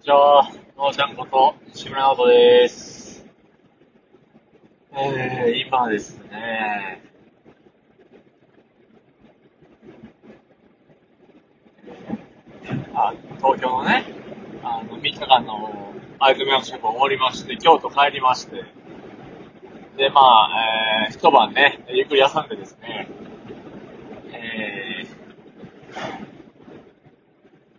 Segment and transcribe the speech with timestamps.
[0.00, 3.26] にちは、のーちゃんこと、西村直人です。
[4.94, 7.02] えー、今ですね、
[12.94, 14.06] あ東京のね、
[14.62, 18.64] あの、3日間のアイドルメンバーシップ終わりまして、京都帰りまして、
[19.98, 23.06] で、まあ、えー、一晩ね、ゆっくり休んでですね、
[24.32, 25.16] えー、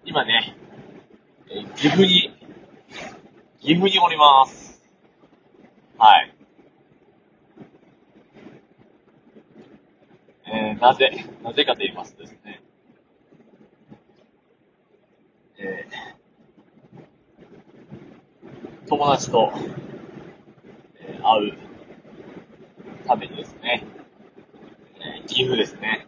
[0.05, 0.60] 今ね、
[1.75, 2.33] 岐阜に、
[3.59, 4.81] 岐阜におります。
[5.97, 6.33] はい。
[10.45, 11.11] えー、なぜ、
[11.43, 12.61] なぜかと言いますとですね、
[15.57, 19.51] えー、友達と、
[21.01, 21.57] えー会う
[23.05, 23.83] ためにですね、
[25.01, 26.07] えー岐阜ですね、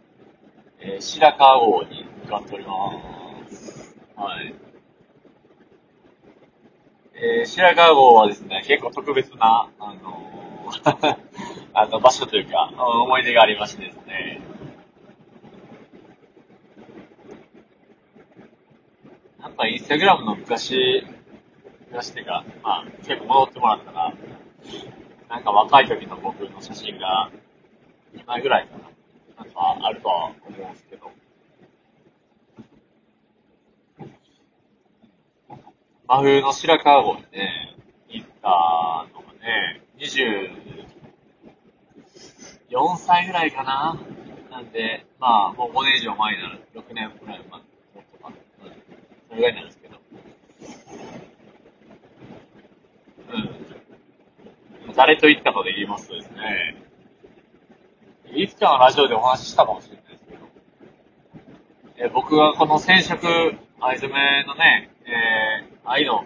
[0.80, 3.94] えー白川郷に向かっております。
[4.16, 4.63] はい。
[7.16, 11.16] えー白川郷はですね、結構特別な、あのー
[11.72, 14.40] あの場所というか、思い出がありましてですね、
[19.40, 21.04] なんかインスタグラムの昔、
[21.88, 24.14] 昔っていうか、まあ結構戻ってもらったら、
[25.28, 27.30] なんか若い時の僕の写真が
[28.14, 31.10] 2枚ぐらいかな、なんかあるとは思うんですけど、
[36.06, 37.74] 真冬の白川郷にね、
[38.10, 40.50] 行ったのがね、24
[42.98, 43.98] 歳ぐらいかな。
[44.50, 46.60] なんで、まあ、もう5年以上前になる。
[46.74, 47.60] 6年ぐらい前、もっ
[48.12, 48.28] とか。
[48.28, 48.34] うん。
[49.28, 49.98] それぐらいなんですけど。
[54.88, 54.94] うん。
[54.94, 56.84] 誰と行ったかで言いますとですね、
[58.34, 60.46] いつかのラジオでお話ししたかもしれないですけど、
[62.08, 66.24] え僕がこの染色藍染めのね、えー、愛の、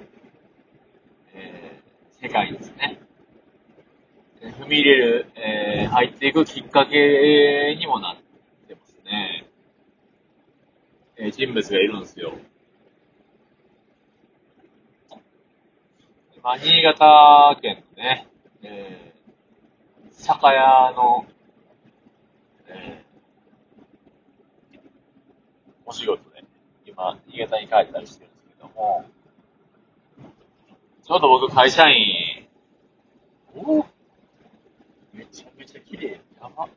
[1.34, 3.00] えー、世界ですね、
[4.40, 8.16] 踏み入れる、えー、入っていくきっかけにもなっ
[8.68, 9.44] てますね。
[11.16, 12.32] えー、人物がいるんですよ。
[16.44, 18.28] まあ、新潟県のね、
[18.62, 21.26] えー、酒屋の、
[22.68, 24.78] えー、
[25.84, 26.27] お仕事
[26.98, 29.04] で、今、新潟に帰ったりしてるんですけども、
[31.04, 32.48] ちょうど僕会社員、
[33.54, 33.86] お
[35.14, 36.20] めちゃめちゃ綺麗。
[36.40, 36.68] 山、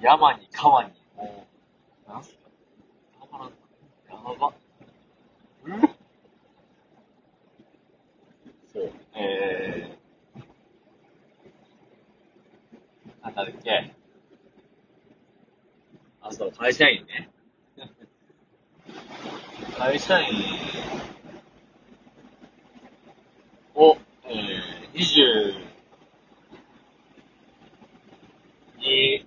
[0.00, 1.46] 山に川に、も
[2.06, 2.38] う、なんすか、
[3.32, 3.56] 山なんか、
[4.10, 4.52] やば。
[5.64, 5.80] うん
[8.72, 13.94] そう、えー、なんだっけ。
[16.20, 17.30] あ、そう、会社員ね。
[19.86, 20.26] 会社員
[23.76, 25.54] を、えー、20、
[28.80, 29.26] 2、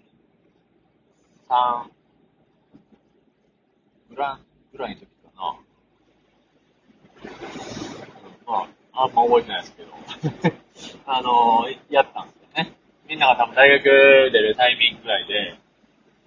[1.47, 1.89] 3
[4.09, 4.43] ぐらい、
[4.73, 5.59] ぐらいの時かな。
[8.45, 9.93] まあ、あんま覚えてないですけど。
[11.07, 12.73] あのー、やったんですよね。
[13.07, 15.57] みんなが多分大学出るタイミングぐらいで、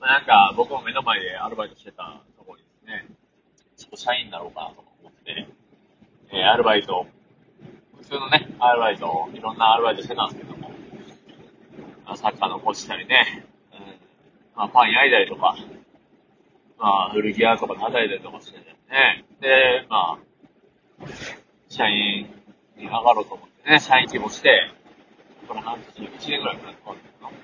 [0.00, 3.16] まあ、なんか僕も目の前でアルバイトしてたところにですね、
[3.82, 5.48] ちょっと社員になろうかなと思って、
[6.30, 7.06] えー、アルバイト、
[7.98, 10.72] 普通のね、アルバイト、いろんなアルバイトしてたんですけども、
[12.16, 13.78] サッカーのコーチしたりね、うん、
[14.56, 15.54] まあパン焼いたりとか、
[16.78, 18.64] まあ古着屋とか叩いたりとかしてね、
[19.42, 21.06] で、まあ、
[21.68, 22.26] 社員
[22.78, 24.70] に上がろうと思ってね、社員希望して、
[25.46, 27.36] これ半年、1年ぐらいかな、変わったかな。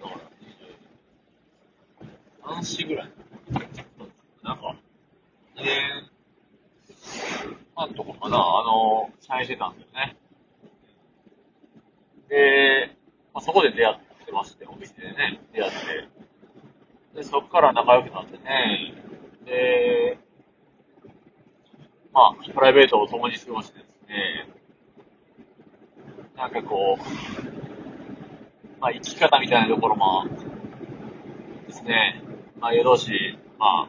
[0.00, 0.24] だから、
[2.08, 3.10] 20、半年ぐらい。
[4.42, 4.76] なんか、
[5.56, 6.11] 2年
[7.82, 10.16] 半とかかな、あの、社員してたんですよね。
[12.28, 12.96] で、
[13.34, 15.78] まあ、そこで出会ってまして、お店でね、出会って。
[17.16, 18.94] で、そこから仲良くなってね、
[19.44, 20.18] で、
[22.12, 24.48] まあ、プライベートを共に過ごしてですね、
[26.36, 27.02] なんかこう、
[28.80, 30.26] まあ、生き方みたいなところも
[31.66, 32.22] ですね、
[32.60, 33.88] まあ、夜通し、ま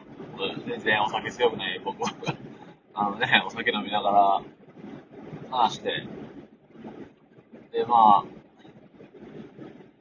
[0.66, 2.10] 全然お酒強くない僕は、
[2.96, 4.42] あのね、お酒飲みながら
[5.50, 6.06] 話して、
[7.72, 8.24] で、まあ、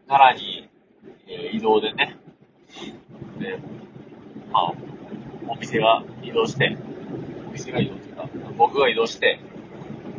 [0.08, 0.70] 奈良に、
[1.28, 2.20] えー移動でね、
[3.40, 3.58] で、
[4.52, 4.74] まあ、
[5.48, 6.78] お店が移動して、
[7.50, 8.30] お店が移動っていうか、
[8.60, 9.40] 僕が移動して、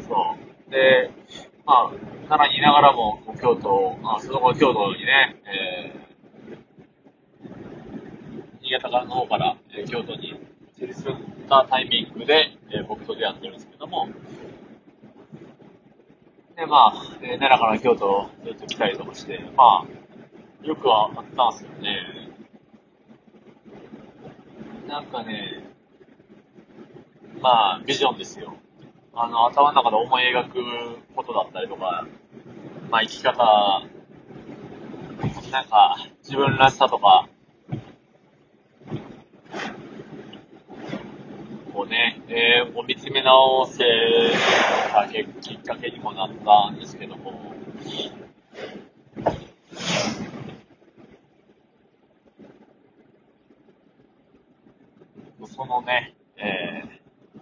[0.08, 0.36] そ
[0.68, 0.70] う。
[0.72, 1.12] で、
[1.64, 1.92] まあ、
[2.28, 10.34] 奈良にいながらも、京都、あその後京都にね、えー、新潟の方から、えー京都に
[10.84, 14.08] チェリスったタイミングで、えー、僕と出会ってるんですけども、
[16.56, 16.92] で、まあ、
[17.22, 22.30] えー、奈良から京都ずっと来たりとかして、まあ、よくはあったんですよね。
[24.86, 25.64] なんかね、
[27.40, 28.54] まあ、ビジョンですよ。
[29.14, 32.06] あの、頭の中で思い描くことだったりとか、
[32.90, 33.82] まあ、生き方、
[35.50, 37.28] なんか、自分らしさとか、
[41.74, 43.82] こうね、えー、見つめ直せ
[44.92, 47.52] たきっかけにもなったんですけども、
[55.48, 57.38] そのね、えー、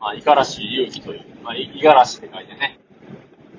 [0.00, 2.78] まあ、五十嵐勇気という、まあ、五十嵐って書いてね、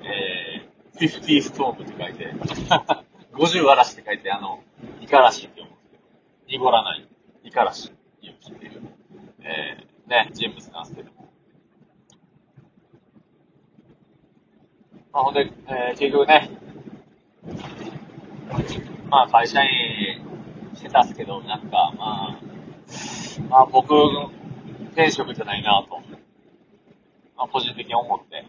[0.04, 2.32] えー、フィフティーストームって書いて、
[3.34, 4.62] 50嵐って書いて、あの、
[5.00, 6.02] 五十嵐って読むんですけど、
[6.58, 7.01] 濁らない、
[7.52, 8.82] 五十嵐勇気っていう、
[9.40, 11.28] えー、ね、人物なんですけども。
[15.12, 16.48] まあ、ほんで、えー、結局ね、
[19.10, 19.68] まあ、会社員
[20.74, 22.38] してたんですけど、なんか、まあ、
[23.50, 23.92] まあ、僕、
[24.92, 26.00] 転職じゃないなと、
[27.36, 28.46] まあ、個人的に思って、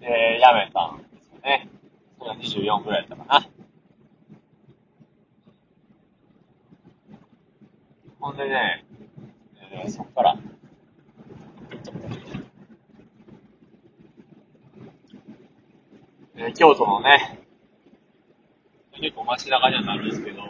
[0.00, 1.68] で、辞めたんですよね。
[2.18, 3.55] それが24くらいだったかな。
[8.36, 8.84] んでね、
[9.72, 10.36] えー、そっから、
[16.36, 17.40] えー、京都のね、
[19.00, 20.42] 結構街中にはなるんですけど、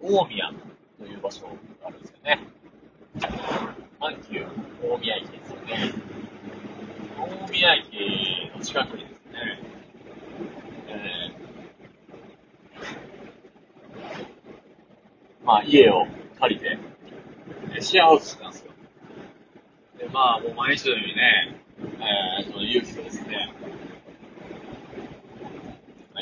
[0.00, 0.52] 大宮
[0.98, 2.38] という場所があるんですよね。
[4.00, 4.46] 阪急
[4.86, 5.92] 大宮駅ですよね。
[7.18, 9.58] 大宮駅の近くにですね、
[10.88, 11.44] えー、
[15.44, 16.06] まあ家を
[16.40, 16.78] 借りて、
[17.80, 18.72] シェアハウスしたんですよ。
[19.98, 21.60] で、まあもう毎日のようにね、
[22.40, 23.52] えー、その勇気とですね、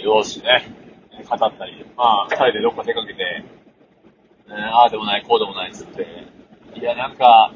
[0.02, 0.66] 用紙ね、
[1.28, 3.44] 語ったり、まあ二人でどっか出かけて、
[4.48, 6.06] えー、ああでもない、こうでもないっつって。
[6.74, 7.52] いや、なんか、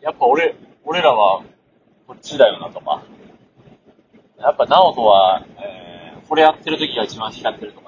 [0.00, 1.42] やっぱ俺、俺らは
[2.06, 3.02] こっちだよなとか、
[4.38, 7.85] やっぱ直人は、えー、これやってる時が一番光ってるとか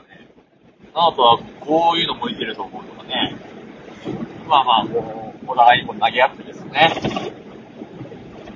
[0.88, 3.36] ね、直人はこういうの向いてると思うとかね、
[4.48, 6.88] まあまあ、こう、お互いにこう投げ合ってですね、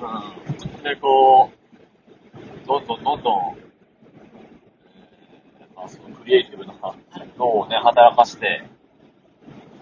[0.00, 0.82] うん。
[0.82, 3.56] で、こう、どんどんどんどん、
[5.76, 6.74] まあ、そのクリエイティブな
[7.38, 8.64] 脳をね、働かして、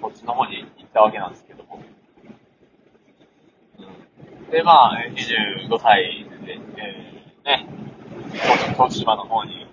[0.00, 1.80] こっちの方に行ったわけなんですけども。
[3.78, 7.66] うん、で、まあ、25歳で、えー、ね、
[8.74, 9.66] 東島の方に、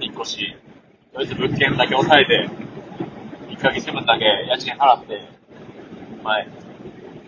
[0.00, 0.56] 引っ越し、
[1.16, 2.50] とりあえず物件だけ押さえて、
[3.48, 5.26] 1ヶ月分だけ家賃払って、
[6.22, 6.40] まあ、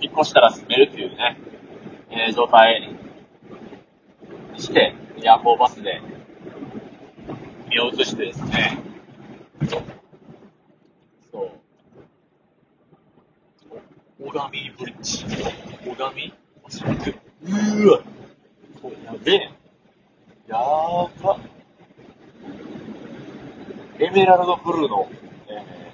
[0.02, 1.38] 引っ越したら住めるっていうね、
[2.10, 2.82] えー、状態
[4.54, 6.02] にして、夜行バスで
[7.70, 8.78] 身を移してですね、
[9.70, 9.82] そう。
[14.22, 15.24] 小神ブリッジ。
[15.86, 16.34] 小神
[17.42, 18.02] うーわ。
[18.82, 19.50] これやべえ。
[20.46, 21.38] やーば。
[24.00, 25.08] エメラルドブルーの、
[25.48, 25.92] え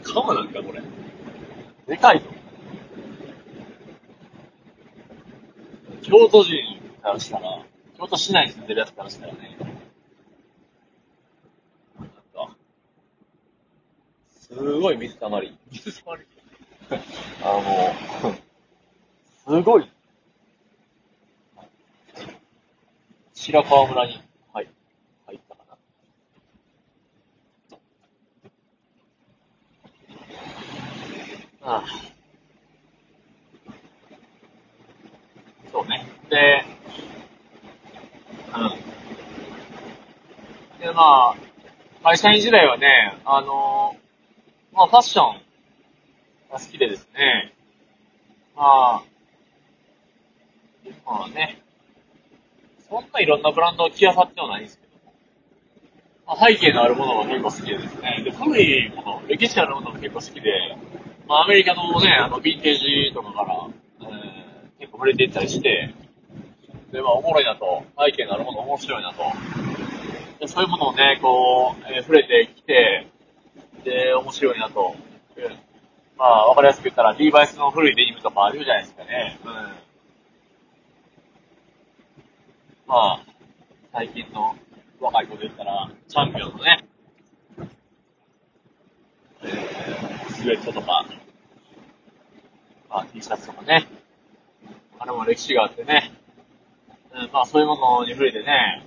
[0.00, 0.80] ー、カムなんかこれ。
[1.88, 2.26] でかいぞ。
[6.02, 6.54] 京都人
[7.02, 7.64] からしたら、
[7.98, 9.56] 京都市内に住んでるやつからしたらね、
[14.48, 15.58] すごい水たまり。
[15.72, 16.22] 水たまり
[17.42, 17.60] あの、
[19.58, 19.90] すごい。
[23.34, 24.70] 白川村に、はい、
[25.26, 25.76] 入ったかな。
[31.68, 31.84] ああ
[35.72, 36.06] そうね。
[36.30, 36.64] で、
[38.54, 38.58] う
[40.78, 40.80] ん。
[40.80, 41.34] で、まあ、
[42.16, 42.88] 会社員時代はね、
[43.26, 43.94] あの
[44.72, 45.34] まあ、ファッション
[46.50, 47.52] が好きでですね、
[48.56, 49.02] まあ、
[51.04, 51.60] まあね、
[52.88, 55.12] そんないろんなブランドを着あさってはないんですけども、
[56.26, 60.50] まあ、背景のあるものが結構好きでですね、で、古いもの、歴史あるものも結構好きで、
[61.28, 63.68] まあ、アメリカのね、あの、ヴィンテージとかから、
[64.00, 65.94] えー、結構触れていったりして、
[66.92, 69.65] で、まあ、おもろいなと、背景のあるもの面白いなと、
[70.48, 73.06] そういうものをね、こう、えー、触れてきて、
[73.84, 74.94] で、面白いなと。
[76.18, 79.38] まあ、わかりやすく言ったら、リーバイスの古いデニムとかあるじゃないですかね。
[79.44, 79.52] うん。
[79.52, 79.74] ま
[82.88, 83.20] あ、
[83.92, 84.56] 最近の
[85.00, 86.84] 若い子で言ったら、チャンピオンのね、
[89.42, 91.04] えー、スウェットとか、
[92.88, 93.86] まあ、T シャツとかね、
[94.98, 96.12] あれも歴史があってね、
[97.12, 98.85] うん、まあそういうものに触れてね、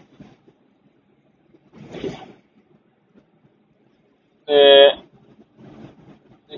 [4.45, 5.03] で、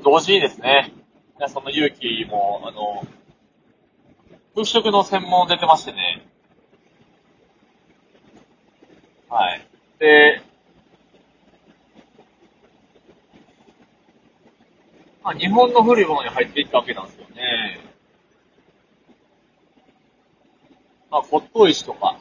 [0.04, 0.92] 同時にですね、
[1.48, 3.04] その勇気も、あの、
[4.54, 6.26] 服飾の専門出てましてね、
[9.30, 9.68] はい。
[10.00, 10.42] で、
[15.24, 17.80] まあ日本の古いものに入っていったわけなんですよね。
[21.10, 22.20] まあ骨董石とか、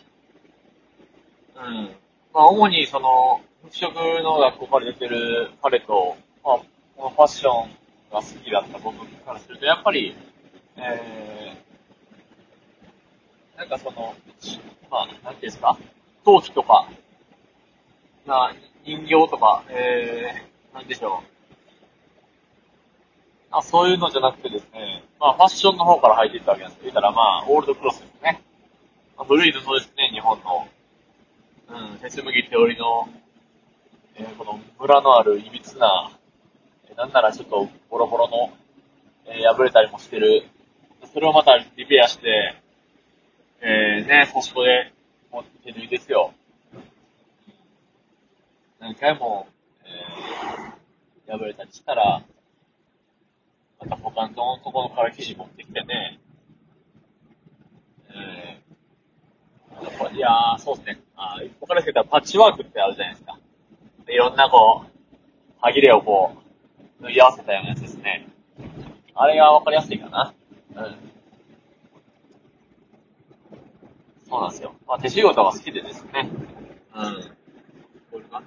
[1.57, 2.00] うん。
[2.33, 6.57] まあ主にその、服飾の学校から出てる彼と、まあ、
[6.97, 7.71] このファッション
[8.13, 10.15] が好きだった僕からすると、やっぱり、
[10.77, 14.15] えー、なんかその、
[14.91, 15.77] まあ、なんていうんですか、
[16.25, 16.89] 陶器とか、
[18.25, 21.27] まあ、人形とか、えー、なんでしょう？
[23.51, 28.41] あそういうのじゃなくてですね、まあ、ファッションの方から入っていったわけなんですけど言ったら、まあ、オールドクロスですね。
[29.19, 30.67] まあ、古い布ですね、日本の。
[32.01, 33.09] うん、鉄麦手織りの、
[34.17, 36.11] えー、このムラのあるいびつな、
[36.97, 38.53] なんならちょっとボロボロの、
[39.27, 40.45] えー、破れたりもしてる。
[41.13, 42.55] それをまたリペアして、
[43.63, 44.93] えー、ね、そこで、
[45.31, 46.33] もう手縫いですよ。
[48.79, 49.47] 何回も、
[49.85, 52.23] えー、破れたりしたら、
[53.81, 56.21] また他のところから生地持ってきてね、
[58.11, 61.01] えー、いやー、そうですね。
[61.23, 63.39] あ一から言ったらパッチワークってあるじゃないですか。
[64.09, 64.91] いろんなこう、
[65.61, 66.33] 歯切れをこ
[67.01, 68.27] う、縫い合わせたようなやつですね。
[69.15, 70.33] あれがわかりやすいかな。
[70.77, 70.97] うん。
[74.29, 74.75] そうなんですよ。
[74.87, 76.31] まあ、手仕事が好きでですね。
[76.95, 77.37] うん。
[78.11, 78.43] これか？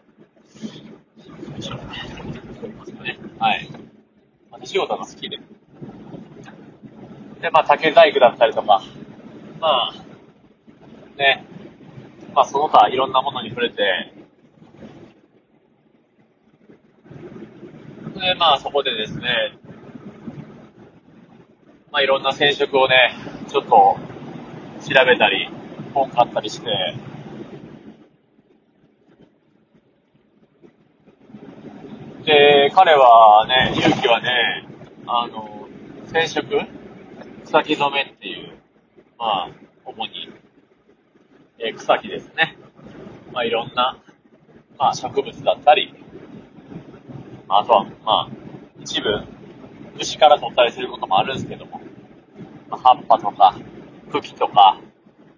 [3.39, 3.69] はい。
[4.49, 5.37] まあ、手仕事が好きで。
[7.39, 8.81] で、まあ、竹細工だったりとか、
[9.59, 9.93] まあ、
[11.17, 11.45] ね、
[12.33, 14.13] まあ、その他いろんなものに触れて、
[18.15, 19.57] で、まあそこでですね、
[21.91, 23.15] まあいろんな染色をね、
[23.47, 23.97] ちょっと
[24.81, 25.47] 調べたり、
[25.93, 26.67] 本買ったりして、
[32.25, 34.65] で、彼はね、勇気はね、
[35.05, 35.67] あの、
[36.07, 36.43] 染色
[37.45, 38.57] 草木染めっていう、
[39.19, 39.49] まあ、
[39.85, 40.31] 主に、
[41.59, 42.57] えー、草木ですね。
[43.31, 43.97] まあいろんな、
[44.77, 45.93] まあ植物だったり、
[47.49, 48.29] あとは、まあ、
[48.81, 49.23] 一部、
[49.95, 51.81] 虫から取ったりすることもあるんですけども、
[52.69, 53.55] まあ、葉っぱとか、
[54.11, 54.79] 茎とか、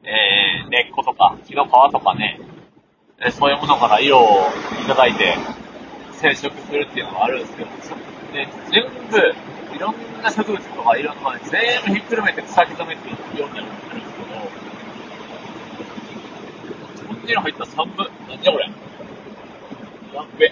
[0.03, 2.39] えー、根っことか、木の皮とかね、
[3.19, 4.47] えそういうものから色を
[4.81, 5.35] いただいて、
[6.13, 7.77] 染色するっていうのがあるんですけども、
[8.33, 14.01] で全部、いろんな植物とかいろんなもの全部ひっくるめて草木染めっていうようになるんですけど、
[17.25, 18.65] こんなの入った3分、なんじゃこれ。
[20.13, 20.51] やっべ。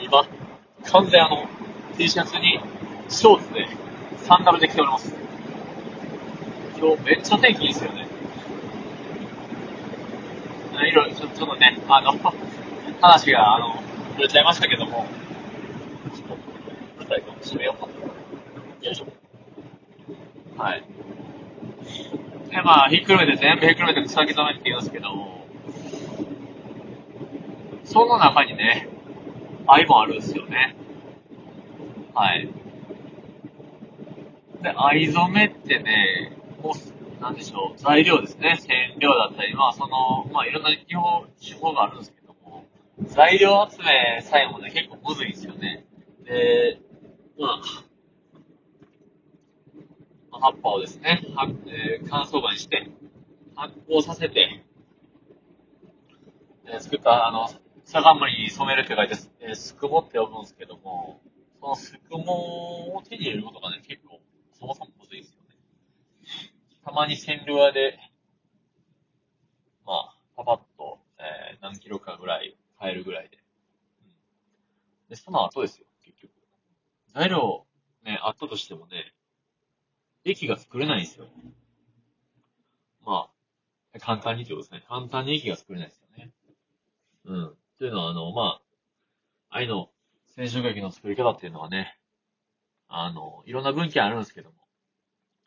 [0.00, 0.24] 今、
[0.84, 1.48] 完全あの、
[1.98, 2.60] T シャツに、
[3.08, 3.66] ショーツで、
[4.18, 5.12] サンダルで着ております。
[6.78, 8.06] 今日めっちゃ天気いいですよね。
[10.74, 12.12] いろいろ、ちょっとね、あの、
[13.00, 15.06] 話が、あの、触れちゃいましたけども、
[16.14, 16.36] ちょっと、
[17.00, 17.88] 舞台かもしれようか
[18.86, 19.06] よいしょ。
[20.56, 20.84] はい。
[22.52, 25.46] で、まあ、ひっくるめて、全部ひっくるめて草木染めって言うんですけども、
[27.84, 28.88] その中にね、
[29.66, 30.76] 愛もあるんですよね。
[32.14, 32.48] はい。
[34.62, 38.58] で、藍染めってね、もう、なんでしょう、材料ですね。
[38.60, 42.66] 染料だったり、まあその、まあいろんな技法、手法があるんですけども、
[43.06, 45.86] 材料集めさえもね、結構むずいんですよね。
[46.24, 46.78] で、
[47.38, 47.91] まあ、
[50.40, 52.90] 葉っぱをですね、はえー、乾燥場にして、
[53.54, 54.64] 発酵させて、
[56.64, 57.48] えー、作った、あの、
[57.84, 61.20] 草冠に染めるって書いて、えー、すくもって呼ぶんですけども、
[61.60, 64.20] そのすくもを手に入れることがね、結構、
[64.58, 65.56] そもそもむずいですよね。
[66.84, 67.98] たまに線量屋で、
[69.84, 73.38] まあ、パパッと、えー、何キロかぐらい買えるぐらいで。
[74.02, 76.32] うん、で、その後ですよ、結局。
[77.14, 77.66] 材料、
[78.04, 79.12] ね、あったとしてもね、
[80.24, 81.26] 駅が作れないんですよ。
[83.04, 83.28] ま
[83.94, 84.84] あ、簡単にってことですね。
[84.88, 86.30] 簡単に駅が作れないですよね。
[87.24, 87.56] うん。
[87.78, 88.60] というのは、あの、ま
[89.50, 89.90] あ、愛の
[90.34, 91.98] 染色液の作り方っていうのはね、
[92.88, 94.56] あの、いろんな文献あるんですけども、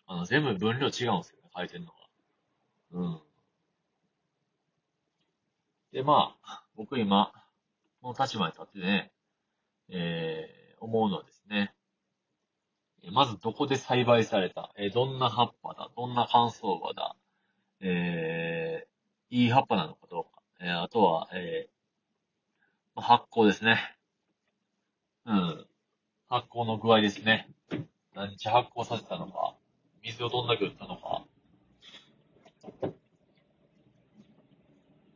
[0.07, 1.13] あの、全部分量違うんですよ
[1.43, 1.93] ね、書いてるのが。
[2.91, 3.21] うん。
[5.91, 7.31] で、まあ、僕今、
[8.01, 9.11] この立場に立ってね、
[9.89, 11.73] えー、思うのはですね、
[13.11, 17.15] まずどこで栽培された、え、どんな葉っぱだ、どんな乾燥場だ、
[17.79, 23.79] えー、いい葉っぱなのかどうか、えー、あとは、えー、発酵ですね。
[25.25, 25.65] うん。
[26.29, 27.49] 発酵の具合ですね。
[28.15, 29.55] 何日発酵させたのか、
[30.03, 31.23] 水をどんだけ打ったのか？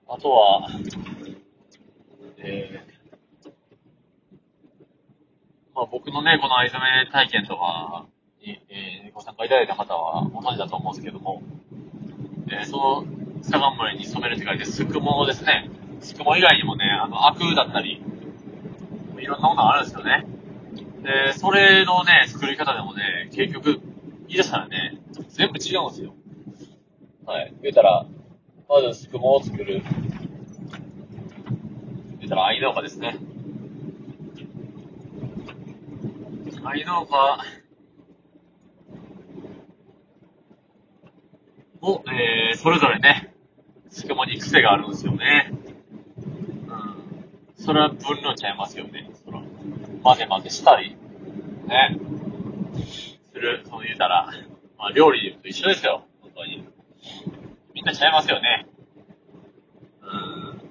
[0.08, 0.68] あとは、
[2.38, 2.99] えー、
[5.76, 8.06] まあ僕のね、この藍染め体験とか
[8.42, 11.42] に、えー、ご参加いただいた方はご存知だと思うんですけども、
[12.50, 13.06] えー、その、
[13.42, 15.70] サガンムに染めるって書いて、すくもですね。
[16.02, 18.02] すくも以外にもね、あの、アクだったり、
[19.18, 20.26] いろんなものがあるんですよね。
[21.04, 23.80] で、それのね、作り方でもね、結局、
[24.28, 25.00] 言い出したらね、
[25.30, 26.14] 全部違うんですよ。
[27.26, 27.54] はい。
[27.62, 28.06] 言うたら、
[28.68, 29.82] まずすくもを作る。
[32.20, 33.18] 言うたら、藍農家ですね。
[36.64, 37.46] 藍農家
[41.82, 43.34] も、えー、それぞれね、
[43.90, 45.54] すくもに癖があるんですよね。
[46.68, 47.64] うん。
[47.64, 49.10] それは分量ちゃいますよね。
[49.24, 49.44] その、
[50.04, 50.98] 混ぜ混ぜしたり、
[51.68, 51.98] ね。
[53.32, 54.30] する、そう言うたら、
[54.78, 56.04] まあ料理と一緒ですよ。
[56.22, 56.68] 本当に。
[57.74, 58.68] みんなちゃいますよね。
[60.02, 60.62] うん。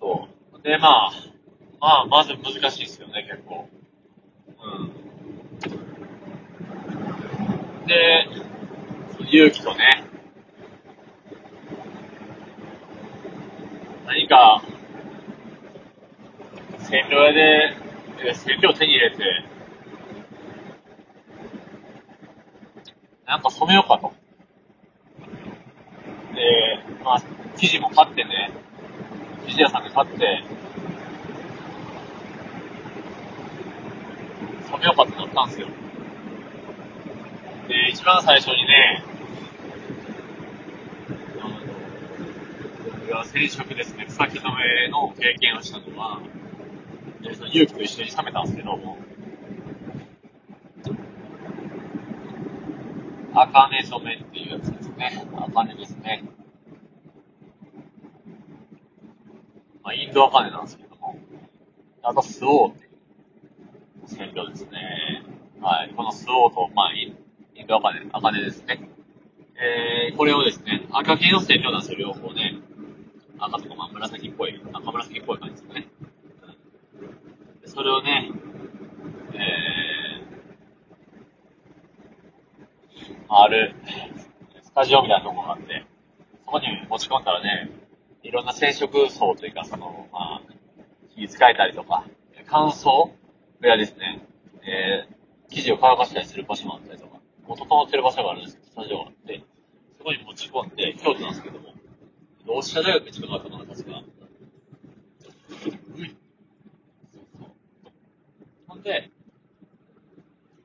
[0.00, 0.62] そう。
[0.62, 1.12] で、まあ、
[1.84, 3.68] まあ、まず難しいですよね、結構。
[4.48, 4.52] う
[4.84, 4.90] ん。
[7.86, 8.26] で、
[9.30, 10.02] 勇気とね、
[14.06, 14.62] 何か、
[16.78, 17.76] 染料屋で、
[18.32, 19.44] 染料手に入れて、
[23.26, 24.14] なんか染めようかと。
[26.34, 27.22] で、まあ、
[27.58, 28.52] 生地も買ってね、
[29.46, 30.53] 生地屋さんで買って、
[34.68, 35.68] 染めようかってなったんですよ。
[37.68, 39.02] で、一番最初にね、
[42.84, 46.20] 僕が染色ですね、草木染めの経験をしたのは、
[47.22, 48.98] で、その勇気と一緒に冷めたんですけども、
[53.36, 55.26] あかね染めっていうやつですね。
[55.36, 56.22] あかねですね。
[59.82, 61.18] まあ、インドあかねなんですけども。
[62.02, 62.83] あと、スオーって
[64.14, 65.22] いう染料ですね。
[65.60, 65.92] はい。
[65.94, 67.12] このスオーと、まあ、イ
[67.62, 68.88] ンドあかね、あかねですね。
[69.56, 72.56] えー、これをですね、赤系の染料なんですよ、両方ね。
[73.38, 75.88] 赤とか、まあ、紫っぽい、赤紫っぽい感じですね。
[77.66, 78.30] それをね、
[79.32, 83.74] えー、ある、
[84.62, 85.84] スタジオみたいなとこがあって、
[86.44, 87.70] そこに持ち込んだらね、
[88.22, 90.42] いろんな染色層というか、その、まあ、
[91.16, 92.04] 火使えたりとか、
[92.46, 93.10] 乾燥
[93.64, 94.20] 部屋ですね、
[94.62, 95.14] えー、
[95.48, 99.42] 生地を乾かしたりする場所もあったりとか、もう整ってる場所があるんですけど、スタジオがあって、
[99.96, 101.72] そこに持ち込んで、京都なんですけども、
[102.46, 104.02] 同志社大学に近かったのが確か、
[108.84, 109.10] で、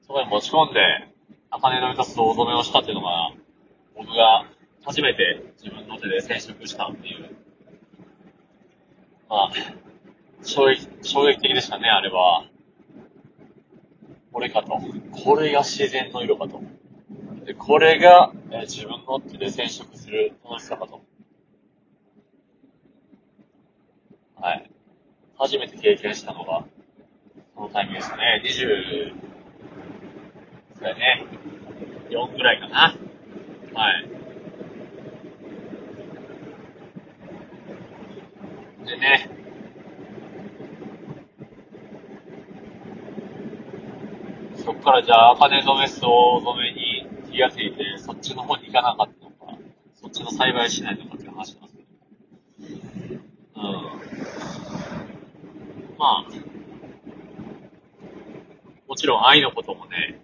[0.02, 1.08] そこに持ち込んで、
[1.52, 3.32] 茜の糸巣大染めをしたっていうのが、
[3.96, 4.46] 僕が
[4.84, 7.30] 初めて自分の手で染色したっていう。
[9.30, 9.52] まあ、
[10.44, 12.46] 衝撃、衝撃的でしたね、あれは。
[14.32, 14.80] これかと。
[15.24, 16.62] これが自然の色かと。
[17.46, 21.02] で、これが、え自分の手で染色する楽しさかと。
[24.36, 24.70] はい。
[25.38, 26.66] 初めて経験したのが、
[27.56, 28.42] このタイミングですね。
[28.46, 29.30] 20、
[30.76, 31.26] そうだね。
[32.10, 32.96] 4ぐらいかな。
[33.74, 34.10] はい。
[38.86, 39.30] でね。
[44.64, 49.58] そっかじゃあ、茜染め、総染めに気がついて、そっちの方に行かなかったのか、
[49.96, 51.84] そっちの栽培しないのかって話なんですけ
[53.16, 53.22] ど。
[53.56, 54.00] うん。
[55.98, 56.26] まあ、
[58.88, 60.22] もちろん愛のこともね、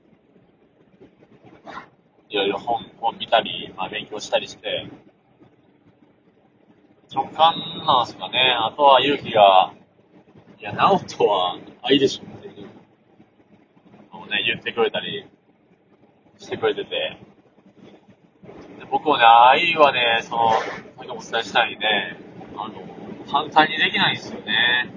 [2.29, 4.89] いろいろ本、本見たり、まあ勉強したりして、
[7.13, 8.57] 直感なんですかね。
[8.59, 9.73] あとは勇気が、
[10.59, 12.34] いや、直人は愛でしょ
[14.25, 15.25] っていうのをね、言ってくれたり
[16.39, 16.89] してくれてて、
[18.79, 20.51] で僕もね、愛はね、その、
[20.97, 22.17] 先ほどお伝えしたようにね、
[22.57, 22.73] あの、
[23.31, 24.91] 簡単にできないんですよね。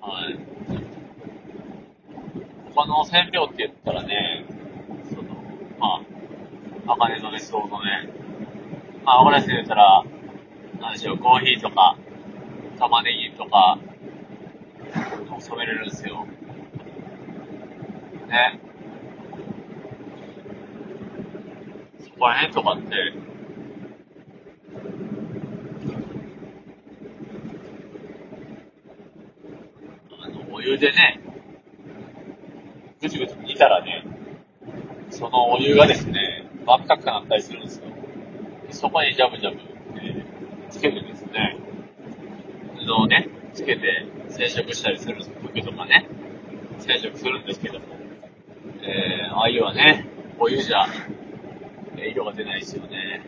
[0.00, 0.38] はい。
[2.74, 4.46] 他の染料って言ったらね、
[5.10, 5.22] その、
[5.78, 6.02] ま
[6.86, 8.12] あ、茜染め、総染め、
[9.04, 10.04] まあ、オムラスで言ったら、
[10.80, 11.96] なんでしょう、コーヒーとか、
[12.78, 13.78] 玉ねぎとか、
[15.38, 16.26] 染めれるんですよ。
[18.32, 18.58] ね。
[22.00, 22.94] そこら辺とかって、
[30.18, 31.20] あの、お湯でね、
[33.02, 34.04] ぐちぐち煮たらね、
[35.10, 37.84] そのお湯がですね、真っ赤くなったりするんですよ。
[38.70, 39.60] そこにジャブジャブ、
[40.00, 41.58] えー、つけてですね、
[42.78, 45.34] 布をね、つけて染色したりするんですよ。
[45.42, 46.08] 服とかね、
[46.78, 48.01] 染色するんですけども。
[48.84, 50.06] えー、ああいうはね、
[50.40, 50.86] お湯じゃ、
[51.96, 53.22] え色が出ないですよね。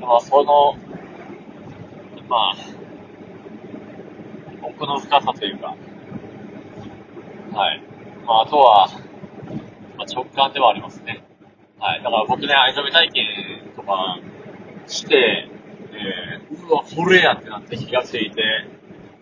[0.00, 0.76] まあ、その、
[2.28, 2.56] まあ、
[4.62, 5.76] 奥の深さというか、
[7.52, 7.82] はい。
[8.26, 8.88] まあ、あとは、
[9.96, 11.22] まあ、直感ではありますね。
[11.78, 12.02] はい。
[12.02, 13.26] だから僕ね、藍染め体験
[13.76, 14.18] とか
[14.88, 15.48] して、
[15.92, 18.42] えー、うわ、これやってなって気がついて、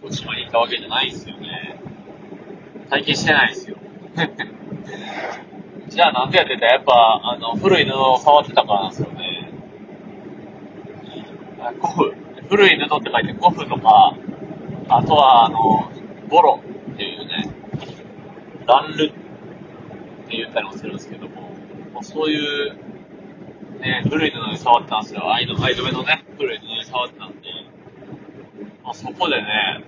[0.01, 1.79] 徳島に行ったわけじゃないんですよね。
[2.89, 3.72] 体験してないんですよ。
[5.89, 6.67] じゃあなんでやってた？
[6.67, 9.51] やっぱ、あの、古い布を触ってたからなんですよね。
[11.81, 12.15] 古布。
[12.49, 14.17] 古い布って書いて古布とか、
[14.89, 15.91] あとは、あの、
[16.29, 16.61] ボロ
[16.93, 17.51] っていうね、
[18.67, 19.09] ランルっ
[20.29, 21.53] て言ったりもするんですけども、
[22.03, 22.75] そういう、
[23.81, 25.33] ね、古い布に触ってたんですよ。
[25.33, 27.37] アイドメのね、古い布に触ってたんで、
[28.83, 29.85] まあ、そこでね、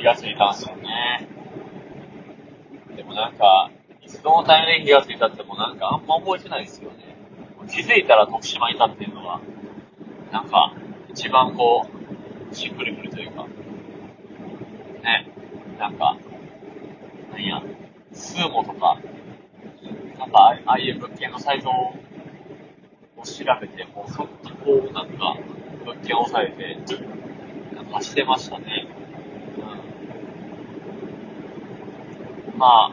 [0.00, 1.28] 気がついたんですよね。
[2.96, 3.70] でもなんか、
[4.02, 7.14] いつどのタイミングで気がついたってもなんかあんま覚えてないですよね。
[7.68, 9.42] 気づいたら徳島にいたっていうのは、
[10.32, 10.72] なんか、
[11.10, 11.86] 一番こ
[12.50, 13.46] う、しっくりくるというか、
[15.02, 15.28] ね、
[15.78, 16.16] なんか、
[17.30, 17.62] なんや、
[18.12, 18.98] スーモとか、
[20.18, 21.92] なんか、ああいう物件のサイトを
[23.22, 25.36] 調べて、もうそっとこう、なんか、
[25.84, 26.78] 物件を押さえて、
[27.74, 28.86] なんかしてましたね。
[29.58, 29.60] う
[32.49, 32.49] ん。
[32.60, 32.92] ま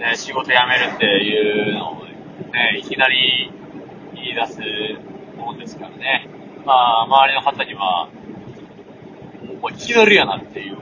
[0.00, 3.52] ね、仕事辞めるっていうのをね、いきなり
[4.16, 4.60] 言い出す
[5.38, 6.28] もんですからね。
[6.66, 8.08] まあ、周りの方には、
[9.62, 10.78] もういきなりやなっていう。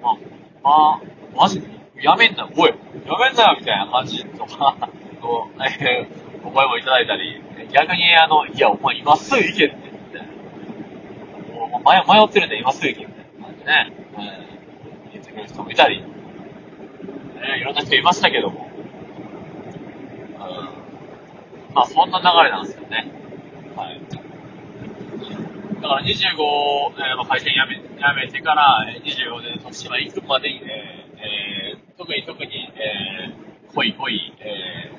[0.00, 0.16] まあ、
[0.62, 1.00] まあ、
[1.34, 1.66] マジで？
[2.00, 2.76] やめんな、おい、や
[3.18, 4.76] めんなよみたいな感じとか、
[5.20, 10.28] の、えー、お声もいただいたり、逆にあの、いや、お前今すぐ行けって、みたいな。
[11.52, 14.03] もう迷ってるんで今すぐ行けみたいな感じで
[15.44, 16.08] ね、うん、言ってくれる人もいたり、ね、
[17.60, 18.82] いろんな人いましたけども、う
[21.72, 23.12] ん、まあそんな流れなんですよね。
[23.76, 24.00] はい。
[25.84, 27.82] だから25、えー、まあ、会社辞め、辞
[28.16, 34.92] めてから、25で徳島行くまでにね、えー、特に特に、えー、濃い濃い、え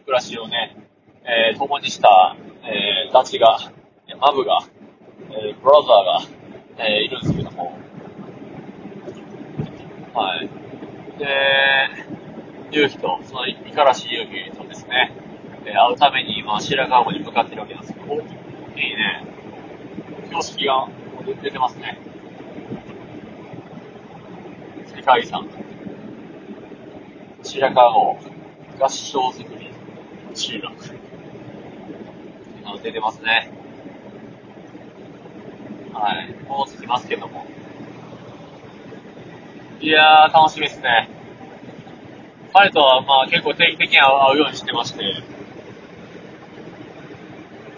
[0.00, 0.76] ー、暮らしをね、
[1.24, 3.58] えー、共にした、えー、ダチが、
[4.20, 4.60] マブが、
[5.30, 7.49] えー、ブラザーが、えー、いるんですけど、
[10.14, 10.48] はい。
[11.18, 11.26] で、
[12.72, 15.12] 勇気と、その、五十嵐勇気とですね、
[15.64, 18.20] え、会うために今、白川湖に向かってるわけなんですけど、いい
[18.96, 19.24] ね。
[20.26, 20.88] 標識が
[21.42, 21.98] 出てますね。
[24.86, 25.48] 世界遺産。
[27.42, 28.18] 白川郷
[28.80, 29.70] 合掌造り
[30.34, 30.74] 集落。
[32.82, 33.50] 出てますね。
[35.92, 36.34] はい。
[36.48, 37.44] もう着きますけども。
[39.82, 41.08] いやー、楽しみですね。
[42.52, 45.00] 彼とは、まあ結構定期的に会うようにしてまして、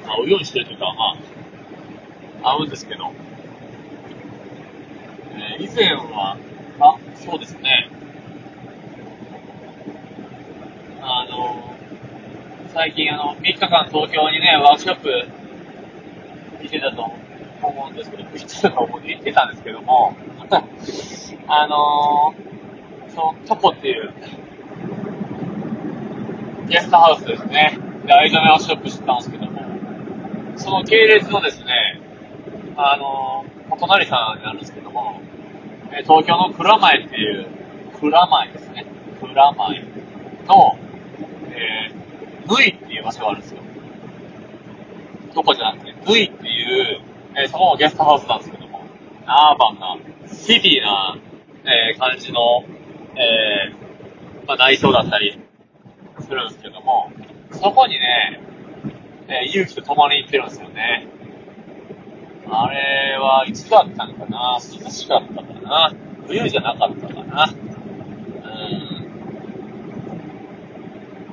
[0.04, 1.16] 会うようにしてるというか、ま
[2.42, 3.12] あ、合うんですけど、
[5.36, 6.36] えー、以前は、
[6.80, 7.88] あ、そうですね。
[11.00, 11.76] あの、
[12.74, 15.08] 最近あの、3日間東京にね、ワークショップ
[16.62, 17.12] 行ってたと
[17.62, 20.16] 思うんですけど、行ってたと思う行ってたんですけども、
[21.48, 24.12] あのー、その、トコっていう、
[26.68, 27.78] ゲストハウスですね。
[28.06, 29.62] で、藍染めをショップしてたんですけども、
[30.56, 32.00] その系列のですね、
[32.76, 35.20] あの、お隣さんになるんですけども、
[35.92, 37.46] え東京の蔵前っていう、
[38.00, 38.86] 蔵前ですね。
[39.20, 39.84] 蔵前
[40.48, 40.78] の、
[41.50, 43.60] えー、縫いっていう場所があるんですよ。
[45.34, 47.00] どこじゃなくて、縫いっていう、
[47.36, 48.82] えー、そこもゲストハウスなんですけども、
[49.26, 49.96] アーバンな、
[50.28, 51.18] シティな、
[51.64, 52.64] えー、感じの、
[53.16, 55.38] えー、まあ、内装だったり
[56.20, 57.10] するんですけども、
[57.52, 58.40] そこにね、
[59.28, 61.06] えー、勇気と共に行ってるんですよね。
[62.54, 64.58] あれはいつだったのかな？
[64.58, 65.94] 涼しかったかな？
[66.26, 67.44] 冬じゃなかったかな？
[67.44, 67.48] う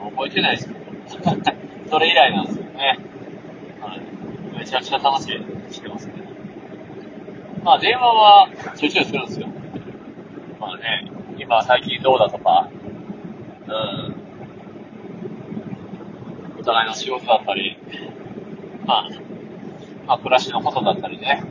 [0.07, 0.11] ん。
[0.15, 0.79] 覚えてないですけど。
[1.89, 2.99] それ以来なんですよね。
[3.81, 4.01] はい。
[4.59, 5.29] めちゃくちゃ楽し
[5.67, 6.13] みしてますね。
[7.63, 9.47] まあ電話はちょいちょいするんですよ。
[10.59, 12.69] まあね、今最近どうだとか、
[13.67, 14.15] うん。
[16.59, 17.77] お互いの仕事だったり、
[18.85, 19.09] まあ、
[20.05, 21.43] まあ暮らしのことだったりね。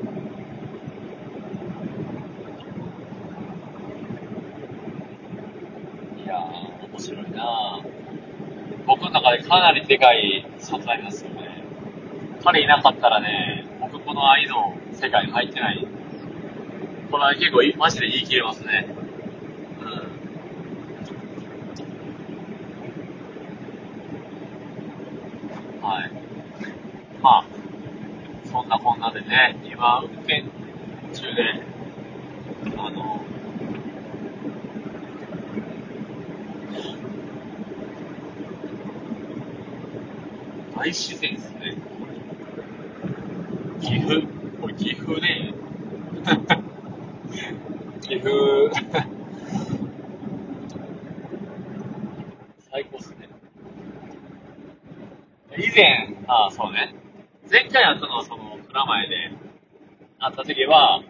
[6.23, 7.81] いやー、面白いな
[8.87, 11.65] 僕の中でかなりでかい存在ですよね。
[12.45, 15.87] 彼いなかったらね、僕この愛の世界に入ってない。
[17.11, 18.87] これは結構マジで言い切れますね。
[25.89, 26.11] はい。
[27.23, 27.45] まあ、
[28.45, 30.43] そんなこんなでね、今、運転
[31.15, 31.63] 中で、
[32.77, 33.25] あの、
[40.75, 41.77] 大自然ですね。
[43.81, 44.27] 岐阜、
[44.61, 45.55] これ岐阜ね。
[48.03, 48.71] 岐阜
[52.73, 53.29] 最高っすね。
[55.57, 56.93] 以前、ああ、そうね。
[57.51, 58.07] 前回会った、
[60.39, 61.03] った時は、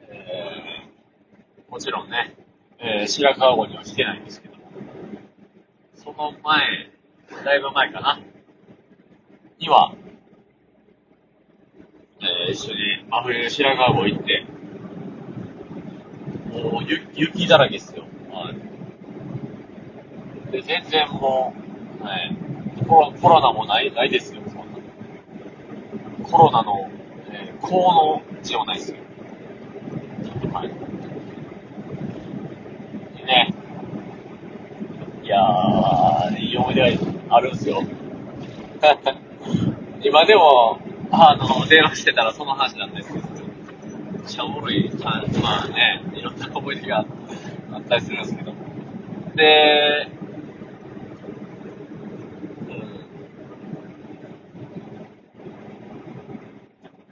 [0.00, 2.34] えー、もちろんね、
[2.80, 4.62] えー、白川郷には来てないんですけども、
[5.94, 6.90] その前、
[7.44, 8.20] だいぶ前かな、
[9.60, 9.94] には、
[12.20, 14.46] えー、一緒に真冬白川郷行って、
[16.52, 16.82] もう
[17.14, 18.02] 雪だらけっすよ。
[18.32, 18.56] はい。
[20.50, 21.54] で、全然も
[22.00, 22.45] う、はい。
[22.86, 24.64] コロコロナもない、ないですよ、そんな。
[26.22, 26.90] コロナの、
[27.30, 28.98] えー、効の字もないですよ。
[30.52, 30.68] はい。
[33.18, 33.54] でね、
[35.24, 37.82] いやー、いい思い出があるんですよ。
[40.02, 40.78] 今でも、
[41.10, 43.26] あの、電話してたらその話なんですけど、
[44.12, 45.24] めっちゃおもろい、ま
[45.64, 47.04] あね、いろんな思い出が
[47.72, 48.52] あったりするんですけど。
[49.34, 50.15] で、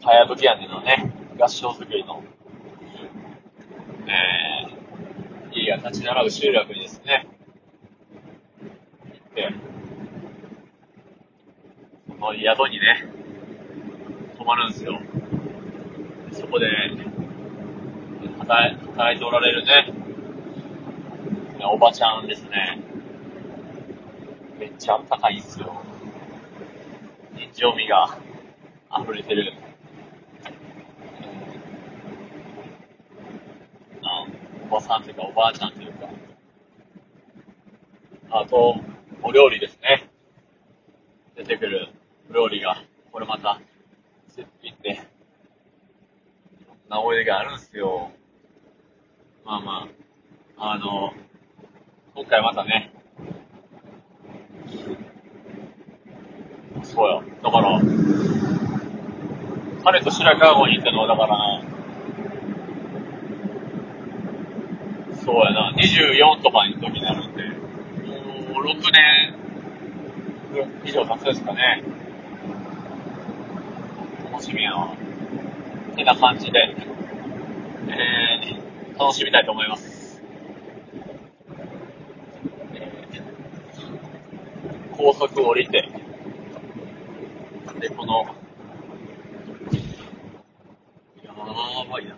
[0.05, 2.23] かやぶき屋根のね、合掌造りの、
[4.07, 7.27] えー、家が立ち並ぶ集落にですね、
[9.07, 9.55] 行って、
[12.07, 13.09] その宿にね、
[14.37, 15.01] 泊まるんですよ。
[16.33, 16.67] そこで、
[18.41, 19.95] 働いておられるね、
[21.73, 22.79] おばちゃんですね。
[24.59, 25.83] めっちゃあったかいんですよ。
[27.37, 28.19] 人情味が
[29.03, 29.55] 溢れてる。
[34.03, 34.27] あ
[34.64, 36.09] おばさんというかおばあちゃんというか。
[38.31, 38.75] あと、
[39.23, 40.11] お料理ですね。
[41.37, 41.89] 出てくる
[42.29, 42.83] お料理が、
[43.13, 43.61] これまた、
[44.29, 48.11] 絶品で、いろんな思い出があるんすよ。
[49.45, 49.89] まあま
[50.57, 51.13] あ、あの、
[52.17, 52.93] 今回またね、
[56.83, 57.23] そうや。
[57.45, 57.81] だから、
[59.85, 61.74] 彼と白川郷に行ったのは、だから
[65.25, 67.45] そうやな、24とかの時になるんで、
[68.53, 69.35] もう6年
[70.85, 71.83] 以上経つですかね。
[74.31, 74.95] 楽しみやな。
[75.97, 76.59] てな感じで、
[77.89, 80.23] えー、楽しみたいと思います。
[84.97, 85.89] 高速降りて、
[87.81, 88.27] で、この、
[91.23, 91.33] や
[91.91, 92.17] ばいな。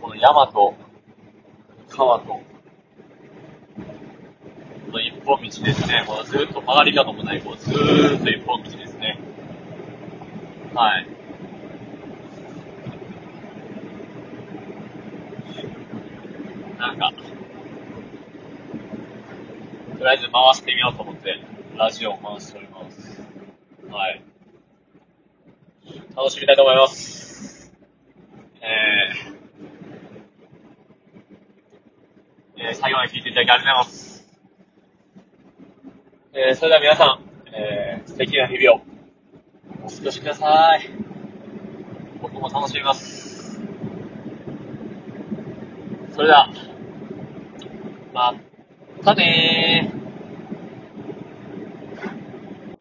[0.00, 0.74] この山と、
[1.96, 2.42] 川と、こ
[4.92, 6.04] の一本道ですね。
[6.06, 9.18] このずっと曲がり角もない、こうずーっと一本道ですね。
[10.74, 11.06] はい。
[16.78, 17.12] なんか、
[19.96, 21.40] とりあえず回してみようと思って、
[21.76, 23.22] ラジオを回しております。
[23.88, 24.20] はい。
[26.16, 27.72] 楽しみたいと思います。
[28.60, 34.24] えー、えー、最後まで聞いていただきありがとうございます。
[36.32, 37.20] えー、それでは皆さん、
[37.52, 38.82] えー、素敵な日々を
[39.84, 40.90] お過ごしください。
[42.22, 43.60] 僕も楽しみます。
[46.14, 46.48] それでは、
[48.12, 48.34] ま
[49.04, 50.03] たねー。